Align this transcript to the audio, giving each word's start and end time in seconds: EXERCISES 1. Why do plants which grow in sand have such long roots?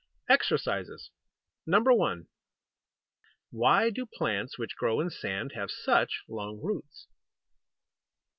EXERCISES 0.29 1.11
1. 1.65 2.27
Why 3.51 3.89
do 3.91 4.07
plants 4.07 4.57
which 4.57 4.75
grow 4.75 4.99
in 4.99 5.11
sand 5.11 5.51
have 5.53 5.69
such 5.69 6.23
long 6.27 6.59
roots? 6.59 7.05